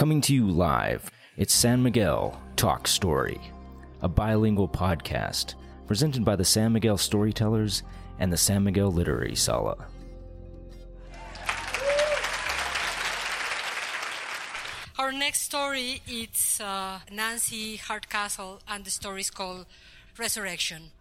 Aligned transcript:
Coming 0.00 0.22
to 0.22 0.34
you 0.34 0.46
live, 0.48 1.10
it's 1.36 1.52
San 1.52 1.82
Miguel 1.82 2.40
Talk 2.56 2.88
Story, 2.88 3.38
a 4.00 4.08
bilingual 4.08 4.66
podcast 4.66 5.56
presented 5.86 6.24
by 6.24 6.36
the 6.36 6.44
San 6.44 6.72
Miguel 6.72 6.96
Storytellers 6.96 7.82
and 8.18 8.32
the 8.32 8.38
San 8.38 8.64
Miguel 8.64 8.90
Literary 8.90 9.34
Sala. 9.34 9.84
Our 14.98 15.12
next 15.12 15.42
story 15.42 16.00
is 16.08 16.62
uh, 16.64 17.00
Nancy 17.12 17.76
Hardcastle, 17.76 18.62
and 18.66 18.86
the 18.86 18.90
story 18.90 19.20
is 19.20 19.28
called 19.28 19.66
Resurrection. 20.16 20.92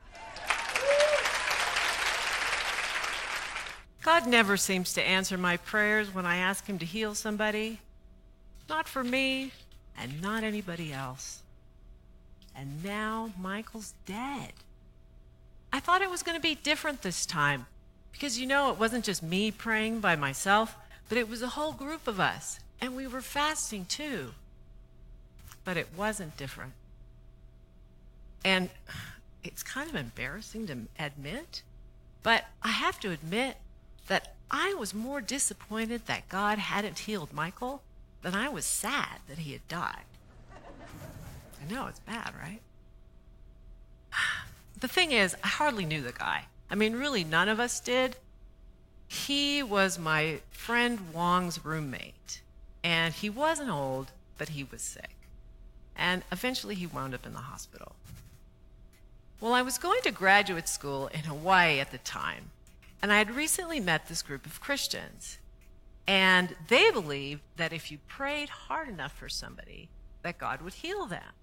God 4.02 4.28
never 4.28 4.58
seems 4.58 4.92
to 4.96 5.02
answer 5.02 5.38
my 5.38 5.56
prayers 5.56 6.14
when 6.14 6.26
I 6.26 6.36
ask 6.36 6.66
Him 6.66 6.78
to 6.80 6.86
heal 6.86 7.16
somebody. 7.16 7.80
Not 8.70 8.88
for 8.88 9.04
me, 9.04 9.52
and 9.98 10.22
not 10.22 10.44
anybody 10.44 10.94
else. 10.94 11.42
And 12.56 12.84
now 12.84 13.32
Michael's 13.38 13.96
dead. 14.06 14.54
I 15.74 15.80
thought 15.80 16.02
it 16.02 16.10
was 16.10 16.24
going 16.24 16.38
to 16.38 16.42
be 16.42 16.56
different 16.56 17.02
this 17.02 17.26
time 17.26 17.66
because 18.12 18.40
you 18.40 18.46
know, 18.46 18.70
it 18.72 18.78
wasn't 18.78 19.06
just 19.06 19.24
me 19.24 19.52
praying 19.52 20.00
by 20.00 20.16
myself, 20.16 20.76
but 21.08 21.18
it 21.18 21.30
was 21.30 21.42
a 21.42 21.50
whole 21.50 21.72
group 21.74 22.08
of 22.08 22.20
us, 22.20 22.60
and 22.82 22.96
we 22.96 23.08
were 23.08 23.22
fasting 23.22 23.86
too. 23.86 24.32
But 25.64 25.78
it 25.78 25.88
wasn't 25.96 26.38
different. 26.38 26.74
And 28.44 28.70
it's 29.44 29.64
kind 29.64 29.90
of 29.90 29.96
embarrassing 29.96 30.68
to 30.68 30.78
admit, 30.98 31.62
but 32.24 32.46
I 32.62 32.70
have 32.70 33.00
to 33.02 33.12
admit 33.12 33.58
that 34.08 34.36
I 34.52 34.74
was 34.78 34.94
more 34.94 35.22
disappointed 35.22 36.08
that 36.08 36.30
God 36.30 36.58
hadn't 36.58 37.00
healed 37.00 37.32
Michael 37.34 37.82
than 38.22 38.36
I 38.36 38.50
was 38.50 38.66
sad 38.66 39.20
that 39.28 39.40
he 39.40 39.54
had 39.54 39.68
died. 39.68 40.06
I 41.62 41.72
know, 41.72 41.88
it's 41.88 42.00
bad, 42.00 42.34
right? 42.40 42.62
The 44.80 44.88
thing 44.88 45.12
is, 45.12 45.36
I 45.44 45.48
hardly 45.50 45.84
knew 45.84 46.02
the 46.02 46.14
guy. 46.14 46.46
I 46.72 46.76
mean, 46.76 46.96
really, 46.96 47.26
none 47.26 47.50
of 47.50 47.60
us 47.60 47.82
did. 47.82 48.16
He 49.10 49.62
was 49.62 50.00
my 50.00 50.40
friend 50.52 51.12
Wong's 51.12 51.66
roommate, 51.66 52.40
and 52.82 53.14
he 53.14 53.30
wasn't 53.30 53.72
old, 53.72 54.12
but 54.38 54.50
he 54.50 54.64
was 54.64 54.82
sick. 54.82 55.16
And 55.98 56.24
eventually 56.32 56.76
he 56.76 56.88
wound 56.88 57.14
up 57.14 57.26
in 57.26 57.34
the 57.34 57.40
hospital. 57.40 57.94
Well, 59.42 59.54
I 59.54 59.64
was 59.64 59.78
going 59.78 60.02
to 60.04 60.12
graduate 60.12 60.70
school 60.70 61.08
in 61.08 61.22
Hawaii 61.22 61.80
at 61.80 61.92
the 61.92 61.98
time, 61.98 62.52
and 63.02 63.12
I 63.12 63.18
had 63.18 63.36
recently 63.36 63.80
met 63.80 64.08
this 64.08 64.22
group 64.22 64.46
of 64.46 64.62
Christians. 64.62 65.40
And 66.10 66.56
they 66.70 66.90
believed 66.90 67.44
that 67.58 67.72
if 67.72 67.92
you 67.92 68.00
prayed 68.08 68.50
hard 68.50 68.90
enough 68.90 69.12
for 69.12 69.30
somebody, 69.30 69.90
that 70.24 70.40
God 70.40 70.60
would 70.64 70.74
heal 70.74 71.06
them. 71.06 71.34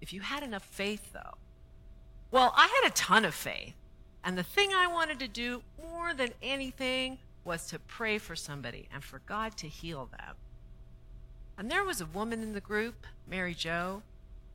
If 0.00 0.12
you 0.12 0.20
had 0.20 0.44
enough 0.44 0.62
faith, 0.62 1.12
though. 1.12 1.34
Well, 2.30 2.54
I 2.56 2.68
had 2.68 2.88
a 2.88 2.94
ton 2.94 3.24
of 3.24 3.34
faith. 3.34 3.74
And 4.22 4.38
the 4.38 4.44
thing 4.44 4.70
I 4.72 4.86
wanted 4.86 5.18
to 5.18 5.26
do 5.26 5.64
more 5.76 6.14
than 6.14 6.28
anything 6.40 7.18
was 7.44 7.66
to 7.66 7.80
pray 7.80 8.18
for 8.18 8.36
somebody 8.36 8.88
and 8.94 9.02
for 9.02 9.20
God 9.26 9.56
to 9.56 9.66
heal 9.66 10.08
them. 10.12 10.36
And 11.58 11.68
there 11.68 11.82
was 11.82 12.00
a 12.00 12.06
woman 12.06 12.44
in 12.44 12.52
the 12.52 12.60
group, 12.60 13.04
Mary 13.28 13.54
Jo, 13.54 14.02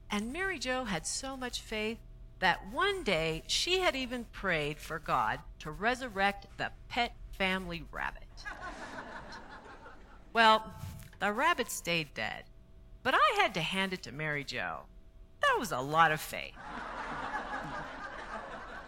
and 0.09 0.31
Mary 0.31 0.59
Jo 0.59 0.85
had 0.85 1.05
so 1.05 1.35
much 1.35 1.59
faith 1.59 1.97
that 2.39 2.71
one 2.71 3.03
day 3.03 3.43
she 3.47 3.79
had 3.79 3.97
even 3.97 4.27
prayed 4.31 4.79
for 4.79 4.97
God 4.97 5.41
to 5.59 5.71
resurrect 5.71 6.47
the 6.55 6.71
pet 6.87 7.11
family 7.37 7.83
rabbit. 7.91 8.23
well, 10.37 10.71
the 11.19 11.33
rabbit 11.33 11.71
stayed 11.71 12.13
dead, 12.13 12.43
but 13.01 13.15
I 13.15 13.41
had 13.41 13.55
to 13.55 13.59
hand 13.59 13.91
it 13.91 14.03
to 14.03 14.11
Mary 14.11 14.43
Jo. 14.43 14.81
That 15.41 15.57
was 15.57 15.71
a 15.71 15.79
lot 15.79 16.11
of 16.11 16.21
faith. 16.21 16.53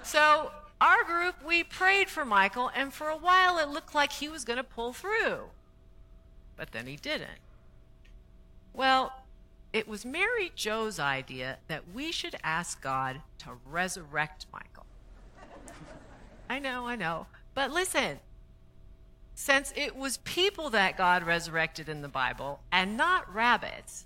So, 0.03 0.51
our 0.79 1.03
group, 1.03 1.44
we 1.44 1.63
prayed 1.63 2.07
for 2.07 2.23
Michael, 2.23 2.69
and 2.75 2.94
for 2.94 3.09
a 3.09 3.18
while 3.18 3.57
it 3.57 3.68
looked 3.68 3.96
like 3.96 4.12
he 4.12 4.29
was 4.29 4.46
going 4.46 4.57
to 4.57 4.63
pull 4.63 4.94
through. 4.94 5.46
But 6.56 6.72
then 6.72 6.85
he 6.85 6.97
didn't. 6.97 7.41
Well, 8.72 9.12
it 9.73 9.88
was 9.88 10.06
Mary 10.06 10.52
Jo's 10.56 11.00
idea 11.00 11.57
that 11.68 11.91
we 11.91 12.12
should 12.12 12.35
ask 12.44 12.79
God 12.79 13.23
to 13.40 13.57
resurrect 13.66 14.46
Michael. 14.53 14.85
I 16.47 16.59
know, 16.59 16.85
I 16.85 16.96
know. 16.96 17.25
But 17.56 17.72
listen, 17.72 18.19
since 19.39 19.72
it 19.77 19.95
was 19.95 20.17
people 20.17 20.69
that 20.69 20.97
God 20.97 21.23
resurrected 21.23 21.88
in 21.88 22.01
the 22.01 22.09
Bible 22.09 22.59
and 22.73 22.97
not 22.97 23.33
rabbits, 23.33 24.03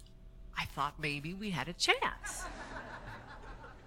I 0.56 0.66
thought 0.66 1.00
maybe 1.00 1.34
we 1.34 1.50
had 1.50 1.68
a 1.68 1.74
chance. 1.74 2.44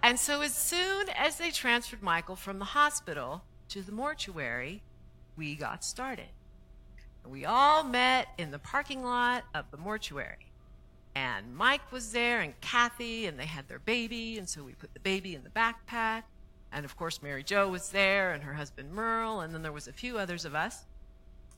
And 0.03 0.19
so, 0.19 0.41
as 0.41 0.53
soon 0.53 1.07
as 1.07 1.37
they 1.37 1.51
transferred 1.51 2.03
Michael 2.03 2.35
from 2.35 2.59
the 2.59 2.65
hospital 2.65 3.45
to 3.69 3.81
the 3.81 3.93
mortuary, 3.93 4.83
we 5.37 5.55
got 5.55 5.85
started. 5.85 6.27
We 7.25 7.45
all 7.45 7.81
met 7.81 8.27
in 8.37 8.51
the 8.51 8.59
parking 8.59 9.01
lot 9.01 9.45
of 9.55 9.71
the 9.71 9.77
mortuary. 9.77 10.51
And 11.15 11.55
Mike 11.55 11.93
was 11.93 12.11
there, 12.11 12.41
and 12.41 12.59
Kathy, 12.59 13.25
and 13.25 13.39
they 13.39 13.45
had 13.45 13.69
their 13.69 13.79
baby, 13.79 14.37
and 14.37 14.49
so 14.49 14.63
we 14.63 14.73
put 14.73 14.93
the 14.93 14.99
baby 14.99 15.33
in 15.33 15.45
the 15.45 15.49
backpack. 15.49 16.23
And 16.73 16.83
of 16.83 16.97
course, 16.97 17.21
Mary 17.23 17.41
Jo 17.41 17.69
was 17.69 17.91
there, 17.91 18.33
and 18.33 18.43
her 18.43 18.55
husband 18.55 18.91
Merle, 18.91 19.39
and 19.39 19.53
then 19.53 19.61
there 19.61 19.71
was 19.71 19.87
a 19.87 19.93
few 19.93 20.17
others 20.17 20.43
of 20.43 20.53
us. 20.53 20.85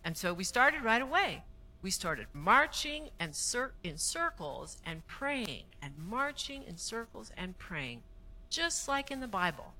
And 0.03 0.17
so 0.17 0.33
we 0.33 0.43
started 0.43 0.83
right 0.83 1.01
away. 1.01 1.43
We 1.81 1.91
started 1.91 2.27
marching 2.33 3.09
and 3.19 3.35
cir- 3.35 3.73
in 3.83 3.97
circles 3.97 4.77
and 4.85 5.05
praying, 5.07 5.63
and 5.81 5.93
marching 5.97 6.63
in 6.63 6.77
circles 6.77 7.31
and 7.37 7.57
praying 7.57 8.03
just 8.49 8.87
like 8.87 9.11
in 9.11 9.19
the 9.19 9.27
Bible. 9.27 9.73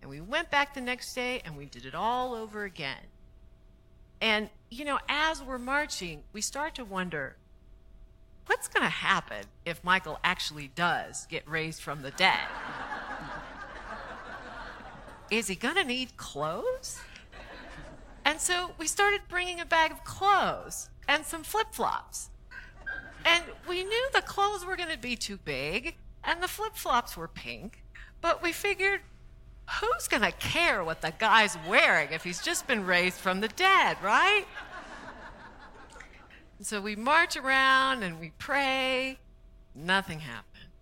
And 0.00 0.10
we 0.10 0.20
went 0.20 0.50
back 0.50 0.74
the 0.74 0.80
next 0.80 1.14
day 1.14 1.40
and 1.44 1.56
we 1.56 1.66
did 1.66 1.86
it 1.86 1.94
all 1.94 2.34
over 2.34 2.64
again. 2.64 3.06
And, 4.20 4.50
you 4.70 4.84
know, 4.84 4.98
as 5.08 5.42
we're 5.42 5.58
marching, 5.58 6.22
we 6.32 6.40
start 6.40 6.74
to 6.76 6.84
wonder 6.84 7.36
what's 8.46 8.68
going 8.68 8.84
to 8.84 8.90
happen 8.90 9.44
if 9.64 9.82
Michael 9.84 10.18
actually 10.24 10.70
does 10.74 11.26
get 11.26 11.48
raised 11.48 11.80
from 11.80 12.02
the 12.02 12.10
dead? 12.10 12.38
Is 15.30 15.46
he 15.46 15.54
going 15.54 15.76
to 15.76 15.84
need 15.84 16.16
clothes? 16.16 17.00
And 18.34 18.40
so 18.40 18.72
we 18.78 18.88
started 18.88 19.20
bringing 19.28 19.60
a 19.60 19.64
bag 19.64 19.92
of 19.92 20.02
clothes 20.02 20.90
and 21.06 21.24
some 21.24 21.44
flip 21.44 21.68
flops. 21.70 22.30
And 23.24 23.44
we 23.68 23.84
knew 23.84 24.08
the 24.12 24.22
clothes 24.22 24.66
were 24.66 24.74
going 24.74 24.88
to 24.88 24.98
be 24.98 25.14
too 25.14 25.36
big 25.36 25.94
and 26.24 26.42
the 26.42 26.48
flip 26.48 26.74
flops 26.74 27.16
were 27.16 27.28
pink, 27.28 27.84
but 28.20 28.42
we 28.42 28.50
figured 28.50 29.02
who's 29.80 30.08
going 30.08 30.24
to 30.24 30.32
care 30.32 30.82
what 30.82 31.00
the 31.00 31.12
guy's 31.16 31.56
wearing 31.68 32.08
if 32.10 32.24
he's 32.24 32.42
just 32.42 32.66
been 32.66 32.84
raised 32.84 33.18
from 33.18 33.40
the 33.40 33.46
dead, 33.46 33.98
right? 34.02 34.46
So 36.60 36.80
we 36.80 36.96
march 36.96 37.36
around 37.36 38.02
and 38.02 38.18
we 38.18 38.32
pray, 38.38 39.20
nothing 39.76 40.18
happened. 40.18 40.72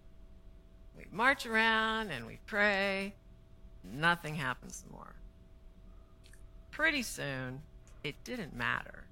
We 0.97 1.05
march 1.13 1.45
around 1.45 2.13
and 2.13 2.27
we 2.27 2.39
pray, 2.47 3.15
nothing 3.85 4.37
happens 4.37 4.85
more. 4.91 5.12
Pretty 6.73 7.03
soon, 7.03 7.61
it 8.03 8.17
didn't 8.25 8.57
matter 8.57 9.05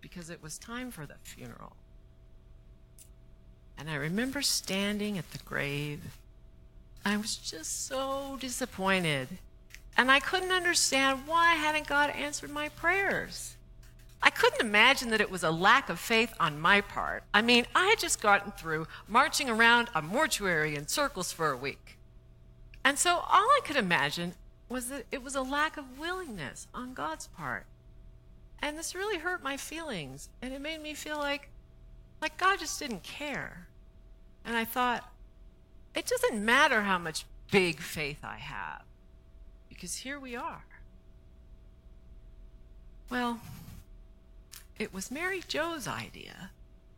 because 0.00 0.28
it 0.28 0.42
was 0.42 0.58
time 0.58 0.90
for 0.90 1.06
the 1.06 1.14
funeral. 1.22 1.72
And 3.78 3.88
I 3.88 3.94
remember 3.94 4.42
standing 4.42 5.16
at 5.16 5.30
the 5.30 5.38
grave. 5.38 6.18
I 7.04 7.16
was 7.16 7.36
just 7.36 7.86
so 7.86 8.36
disappointed. 8.38 9.28
And 9.96 10.10
I 10.10 10.20
couldn't 10.20 10.52
understand 10.52 11.22
why 11.26 11.54
hadn't 11.54 11.86
God 11.86 12.10
answered 12.10 12.50
my 12.50 12.68
prayers. 12.68 13.56
I 14.22 14.30
couldn't 14.30 14.60
imagine 14.60 15.10
that 15.10 15.20
it 15.20 15.30
was 15.30 15.42
a 15.42 15.50
lack 15.50 15.88
of 15.88 15.98
faith 15.98 16.32
on 16.38 16.60
my 16.60 16.80
part. 16.80 17.24
I 17.32 17.42
mean, 17.42 17.66
I 17.74 17.86
had 17.86 17.98
just 17.98 18.20
gotten 18.22 18.52
through 18.52 18.86
marching 19.08 19.48
around 19.48 19.88
a 19.94 20.02
mortuary 20.02 20.76
in 20.76 20.86
circles 20.88 21.32
for 21.32 21.50
a 21.50 21.56
week. 21.56 21.98
And 22.84 22.98
so 22.98 23.16
all 23.16 23.24
I 23.30 23.60
could 23.64 23.76
imagine 23.76 24.34
was 24.72 24.88
that 24.88 25.04
it 25.12 25.22
was 25.22 25.34
a 25.34 25.42
lack 25.42 25.76
of 25.76 25.98
willingness 25.98 26.66
on 26.74 26.94
God's 26.94 27.26
part. 27.28 27.66
And 28.60 28.78
this 28.78 28.94
really 28.94 29.18
hurt 29.18 29.42
my 29.42 29.56
feelings. 29.56 30.28
And 30.40 30.54
it 30.54 30.60
made 30.60 30.82
me 30.82 30.94
feel 30.94 31.18
like, 31.18 31.48
like 32.20 32.38
God 32.38 32.58
just 32.58 32.78
didn't 32.78 33.02
care. 33.02 33.66
And 34.44 34.56
I 34.56 34.64
thought, 34.64 35.12
it 35.94 36.06
doesn't 36.06 36.44
matter 36.44 36.82
how 36.82 36.98
much 36.98 37.26
big 37.50 37.80
faith 37.80 38.20
I 38.24 38.36
have, 38.36 38.82
because 39.68 39.96
here 39.96 40.18
we 40.18 40.34
are. 40.34 40.64
Well, 43.10 43.40
it 44.78 44.94
was 44.94 45.10
Mary 45.10 45.42
Jo's 45.46 45.86
idea 45.86 46.50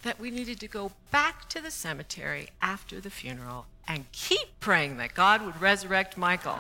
that 0.05 0.21
we 0.21 0.31
needed 0.31 0.61
to 0.61 0.69
go 0.69 0.93
back 1.11 1.49
to 1.49 1.61
the 1.61 1.73
cemetery 1.73 2.51
after 2.63 3.01
the 3.01 3.11
funeral 3.11 3.67
and 3.89 4.11
keep 4.13 4.61
praying 4.61 4.97
that 4.99 5.15
God 5.15 5.45
would 5.45 5.61
resurrect 5.61 6.17
Michael. 6.17 6.59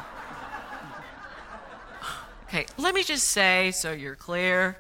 Okay, 2.45 2.67
let 2.79 2.95
me 2.95 3.03
just 3.03 3.29
say 3.29 3.71
so 3.71 3.93
you're 3.93 4.17
clear 4.17 4.79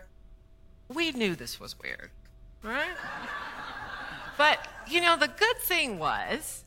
we 0.88 1.12
knew 1.12 1.34
this 1.34 1.58
was 1.58 1.78
weird, 1.80 2.10
right? 2.62 2.96
But, 4.36 4.66
you 4.86 5.00
know, 5.00 5.16
the 5.16 5.28
good 5.28 5.58
thing 5.58 5.98
was, 5.98 6.64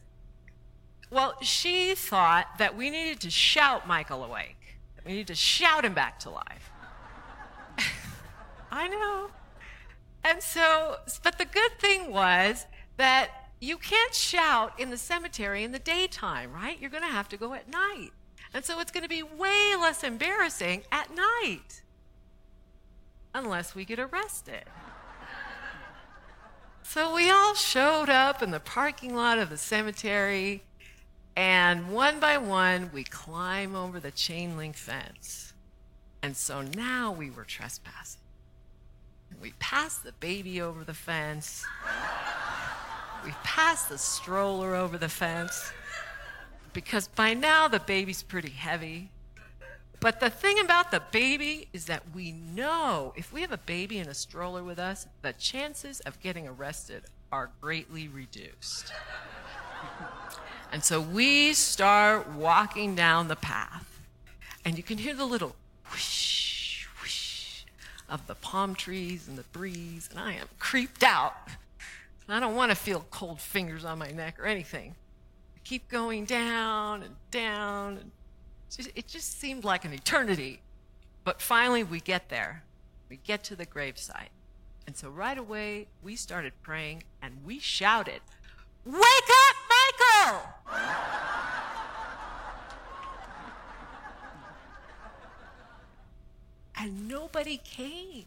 well, 1.10 1.36
she 1.42 1.96
thought 1.96 2.58
that 2.58 2.76
we 2.76 2.90
needed 2.90 3.20
to 3.22 3.30
shout 3.30 3.88
Michael 3.88 4.24
awake. 4.24 4.78
We 5.06 5.14
needed 5.14 5.28
to 5.28 5.36
shout 5.36 5.86
him 5.86 5.94
back 5.94 6.20
to 6.20 6.30
life. 6.30 6.72
I 8.72 8.88
know. 8.88 9.30
And 10.24 10.42
so, 10.42 10.98
but 11.24 11.38
the 11.38 11.46
good 11.46 11.80
thing 11.80 12.12
was 12.12 12.66
that 12.98 13.30
you 13.60 13.78
can't 13.78 14.14
shout 14.14 14.78
in 14.80 14.90
the 14.90 14.98
cemetery 14.98 15.64
in 15.64 15.72
the 15.72 15.80
daytime, 15.80 16.52
right? 16.52 16.80
You're 16.80 16.90
going 16.90 17.04
to 17.04 17.10
have 17.10 17.30
to 17.30 17.38
go 17.38 17.54
at 17.54 17.70
night. 17.70 18.12
And 18.54 18.64
so 18.64 18.80
it's 18.80 18.92
going 18.92 19.04
to 19.04 19.10
be 19.10 19.24
way 19.24 19.74
less 19.80 20.04
embarrassing 20.04 20.84
at 20.92 21.10
night. 21.14 21.82
Unless 23.34 23.76
we 23.76 23.86
get 23.86 24.00
arrested. 24.00 24.64
So 26.82 27.14
we 27.14 27.30
all 27.30 27.54
showed 27.54 28.10
up 28.10 28.42
in 28.42 28.52
the 28.52 28.62
parking 28.62 29.14
lot 29.14 29.38
of 29.38 29.50
the 29.50 29.58
cemetery, 29.58 30.64
and 31.36 31.92
one 31.92 32.20
by 32.20 32.38
one, 32.38 32.90
we 32.94 33.04
climb 33.04 33.76
over 33.76 34.00
the 34.00 34.10
chain 34.10 34.56
link 34.56 34.76
fence. 34.78 35.54
And 36.24 36.36
so 36.36 36.62
now 36.62 37.12
we 37.12 37.30
were 37.30 37.44
trespassing. 37.44 38.22
We 39.42 39.52
passed 39.60 40.04
the 40.04 40.14
baby 40.14 40.62
over 40.62 40.84
the 40.84 40.94
fence. 40.94 41.66
We 43.24 43.32
passed 43.44 43.90
the 43.90 43.98
stroller 43.98 44.74
over 44.74 44.98
the 44.98 45.10
fence. 45.10 45.72
Because 46.78 47.08
by 47.08 47.34
now 47.34 47.68
the 47.68 47.80
baby's 47.80 48.22
pretty 48.22 48.52
heavy. 48.52 49.10
But 50.00 50.20
the 50.20 50.30
thing 50.30 50.60
about 50.60 50.92
the 50.92 51.02
baby 51.12 51.70
is 51.74 51.88
that 51.88 52.04
we 52.14 52.32
know 52.32 53.14
if 53.16 53.34
we 53.34 53.42
have 53.42 53.52
a 53.52 53.58
baby 53.58 53.98
in 53.98 54.08
a 54.08 54.14
stroller 54.14 54.64
with 54.64 54.78
us, 54.78 55.08
the 55.24 55.34
chances 55.34 56.02
of 56.02 56.20
getting 56.20 56.48
arrested 56.48 57.06
are 57.32 57.50
greatly 57.62 58.08
reduced. 58.08 58.94
and 60.72 60.84
so 60.84 61.02
we 61.02 61.56
start 61.56 62.30
walking 62.30 62.94
down 62.94 63.28
the 63.28 63.36
path, 63.36 64.00
and 64.64 64.78
you 64.78 64.84
can 64.84 65.00
hear 65.00 65.16
the 65.16 65.26
little 65.26 65.56
whoosh, 65.92 66.86
whoosh 67.02 67.64
of 68.08 68.28
the 68.28 68.36
palm 68.36 68.76
trees 68.76 69.28
and 69.28 69.36
the 69.36 69.46
breeze, 69.46 70.10
and 70.12 70.20
I 70.20 70.34
am 70.34 70.48
creeped 70.60 71.02
out. 71.02 71.34
I 72.30 72.40
don't 72.40 72.56
want 72.56 72.70
to 72.70 72.76
feel 72.76 73.08
cold 73.10 73.42
fingers 73.42 73.84
on 73.84 73.98
my 73.98 74.12
neck 74.12 74.40
or 74.40 74.46
anything. 74.46 74.94
Keep 75.68 75.90
going 75.90 76.24
down 76.24 77.04
and 77.04 77.16
down 77.30 77.98
and 77.98 78.12
it 78.96 79.06
just 79.06 79.38
seemed 79.38 79.66
like 79.66 79.84
an 79.84 79.92
eternity. 79.92 80.62
But 81.26 81.42
finally, 81.42 81.84
we 81.84 82.00
get 82.00 82.30
there. 82.30 82.64
We 83.10 83.18
get 83.18 83.44
to 83.46 83.56
the 83.58 83.66
gravesite. 83.66 84.30
And 84.86 84.96
so 84.96 85.10
right 85.10 85.38
away, 85.38 85.88
we 86.02 86.16
started 86.16 86.54
praying 86.62 87.04
and 87.22 87.44
we 87.44 87.60
shouted, 87.60 88.22
Wake 88.86 88.96
up, 88.96 89.56
Michael! 89.70 90.42
and 96.80 97.10
nobody 97.10 97.58
came. 97.58 98.24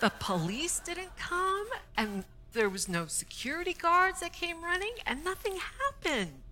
The 0.00 0.12
police 0.18 0.80
didn't 0.80 1.14
come, 1.18 1.66
and 1.94 2.24
there 2.52 2.68
was 2.68 2.88
no 2.88 3.06
security 3.06 3.72
guards 3.74 4.20
that 4.20 4.32
came 4.32 4.62
running, 4.62 4.94
and 5.06 5.24
nothing 5.24 5.56
happened. 5.56 6.42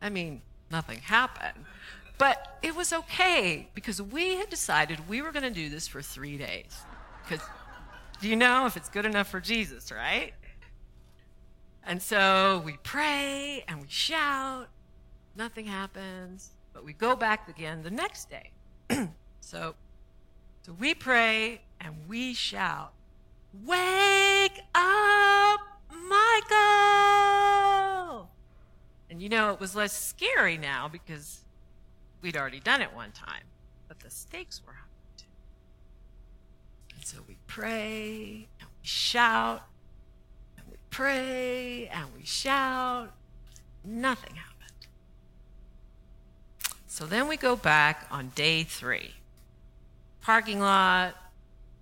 I 0.00 0.08
mean, 0.08 0.42
nothing 0.70 1.00
happened. 1.00 1.64
But 2.18 2.58
it 2.62 2.74
was 2.74 2.92
okay 2.92 3.68
because 3.74 4.00
we 4.00 4.36
had 4.36 4.48
decided 4.48 5.08
we 5.08 5.20
were 5.20 5.32
going 5.32 5.42
to 5.42 5.50
do 5.50 5.68
this 5.68 5.86
for 5.86 6.00
three 6.00 6.38
days. 6.38 6.78
Because 7.22 7.46
do 8.20 8.28
you 8.28 8.36
know 8.36 8.66
if 8.66 8.76
it's 8.76 8.88
good 8.88 9.04
enough 9.04 9.28
for 9.28 9.40
Jesus, 9.40 9.92
right? 9.92 10.32
And 11.84 12.02
so 12.02 12.62
we 12.64 12.78
pray 12.82 13.64
and 13.68 13.82
we 13.82 13.88
shout, 13.88 14.68
nothing 15.36 15.66
happens, 15.66 16.50
but 16.72 16.84
we 16.84 16.92
go 16.92 17.14
back 17.14 17.48
again 17.48 17.82
the 17.82 17.90
next 17.90 18.30
day. 18.30 18.50
so, 19.40 19.74
so 20.62 20.72
we 20.78 20.94
pray 20.94 21.60
and 21.80 21.94
we 22.08 22.34
shout, 22.34 22.92
Wake 24.56 24.64
up, 24.74 25.60
Michael! 26.08 26.56
And 29.10 29.20
you 29.20 29.28
know, 29.28 29.52
it 29.52 29.60
was 29.60 29.76
less 29.76 29.92
scary 29.92 30.56
now 30.56 30.88
because 30.88 31.44
we'd 32.22 32.38
already 32.38 32.60
done 32.60 32.80
it 32.80 32.94
one 32.94 33.12
time, 33.12 33.42
but 33.86 34.00
the 34.00 34.08
stakes 34.08 34.62
were 34.66 34.72
high. 34.72 35.26
And 36.94 37.04
so 37.04 37.18
we 37.28 37.36
pray 37.46 38.48
and 38.60 38.68
we 38.80 38.86
shout 38.86 39.64
and 40.56 40.66
we 40.70 40.78
pray 40.88 41.88
and 41.88 42.06
we 42.16 42.24
shout. 42.24 43.12
Nothing 43.84 44.36
happened. 44.36 44.86
So 46.86 47.04
then 47.04 47.28
we 47.28 47.36
go 47.36 47.56
back 47.56 48.06
on 48.10 48.32
day 48.34 48.62
three. 48.62 49.16
Parking 50.22 50.60
lot, 50.60 51.14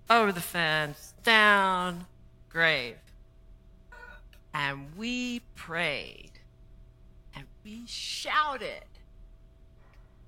over 0.09 0.33
the 0.33 0.41
fence, 0.41 1.13
down, 1.23 2.05
grave. 2.55 2.95
And 4.53 4.87
we 4.95 5.41
prayed 5.55 6.31
and 7.35 7.43
we 7.65 7.83
shouted 7.85 8.85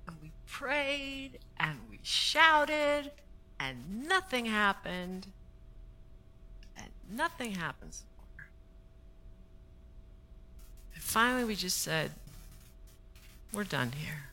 and 0.06 0.18
we 0.22 0.34
prayed 0.46 1.40
and 1.58 1.80
we 1.90 2.00
shouted 2.04 3.12
and 3.62 4.04
nothing 4.10 4.46
happened 4.46 5.28
and 6.78 6.88
nothing 7.10 7.54
happens. 7.54 8.04
And 10.94 11.02
finally 11.02 11.46
we 11.46 11.56
just 11.56 11.82
said, 11.82 12.12
we're 13.54 13.64
done 13.64 13.94
here. 14.04 14.32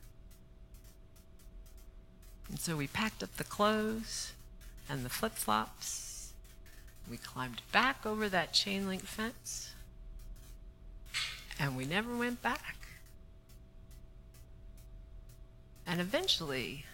And 2.49 2.59
so 2.59 2.77
we 2.77 2.89
packed 2.89 3.23
up 3.23 3.37
the 3.37 3.45
clothes 3.45 4.33
and 4.91 5.05
the 5.05 5.09
flip 5.09 5.35
flops. 5.35 6.14
We 7.11 7.17
climbed 7.19 7.61
back 7.73 8.07
over 8.07 8.29
that 8.29 8.53
chain 8.53 8.89
link 8.89 9.03
fence 9.03 9.75
and 11.59 11.77
we 11.77 11.85
never 11.85 12.17
went 12.17 12.43
back. 12.43 12.77
And 15.87 16.01
eventually, 16.01 16.87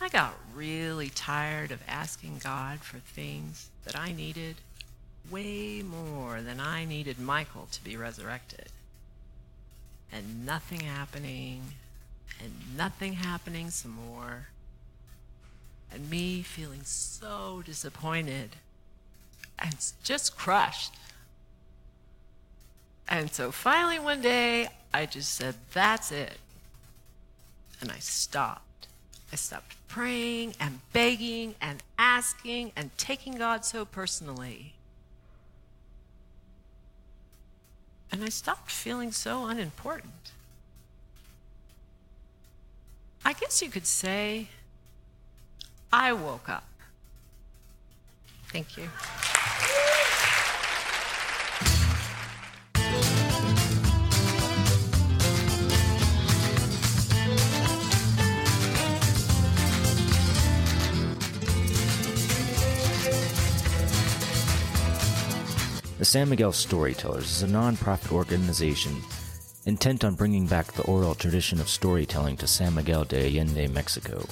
I 0.00 0.08
got 0.08 0.34
really 0.54 1.10
tired 1.10 1.70
of 1.70 1.82
asking 1.86 2.40
God 2.42 2.80
for 2.80 2.98
things 2.98 3.70
that 3.84 3.96
I 3.96 4.12
needed 4.12 4.56
way 5.30 5.82
more 5.82 6.40
than 6.40 6.58
I 6.58 6.84
needed 6.84 7.18
Michael 7.18 7.68
to 7.72 7.84
be 7.84 7.96
resurrected. 7.96 8.68
And 10.10 10.46
nothing 10.46 10.80
happening, 10.80 11.62
and 12.42 12.76
nothing 12.76 13.14
happening 13.14 13.70
some 13.70 13.92
more. 13.92 14.48
And 15.92 16.10
me 16.10 16.42
feeling 16.42 16.82
so 16.84 17.62
disappointed 17.64 18.56
and 19.58 19.74
just 20.02 20.36
crushed. 20.36 20.94
And 23.08 23.30
so 23.30 23.52
finally 23.52 23.98
one 23.98 24.20
day, 24.20 24.68
I 24.92 25.06
just 25.06 25.34
said, 25.34 25.56
That's 25.72 26.10
it. 26.10 26.38
And 27.80 27.90
I 27.90 27.98
stopped. 27.98 28.88
I 29.32 29.36
stopped 29.36 29.76
praying 29.88 30.54
and 30.60 30.80
begging 30.92 31.54
and 31.60 31.82
asking 31.98 32.72
and 32.76 32.96
taking 32.96 33.34
God 33.36 33.64
so 33.64 33.84
personally. 33.84 34.74
And 38.10 38.22
I 38.22 38.28
stopped 38.28 38.70
feeling 38.70 39.10
so 39.10 39.46
unimportant. 39.46 40.30
I 43.24 43.32
guess 43.32 43.60
you 43.60 43.70
could 43.70 43.86
say 43.86 44.48
I 45.92 46.12
woke 46.12 46.48
up. 46.48 46.64
Thank 48.48 48.76
you. 48.76 48.88
The 66.04 66.10
San 66.10 66.28
Miguel 66.28 66.52
Storytellers 66.52 67.30
is 67.30 67.42
a 67.42 67.46
nonprofit 67.46 68.12
organization 68.12 69.00
intent 69.64 70.04
on 70.04 70.16
bringing 70.16 70.46
back 70.46 70.70
the 70.72 70.82
oral 70.82 71.14
tradition 71.14 71.60
of 71.60 71.68
storytelling 71.70 72.36
to 72.36 72.46
San 72.46 72.74
Miguel 72.74 73.04
de 73.04 73.26
Allende, 73.26 73.68
Mexico. 73.68 74.22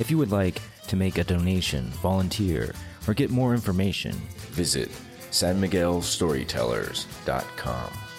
If 0.00 0.10
you 0.10 0.18
would 0.18 0.32
like 0.32 0.60
to 0.88 0.96
make 0.96 1.18
a 1.18 1.24
donation, 1.24 1.84
volunteer, 2.02 2.74
or 3.08 3.14
get 3.14 3.30
more 3.30 3.54
information, 3.54 4.12
visit 4.50 4.90
sanmiguelstorytellers.com. 5.30 8.11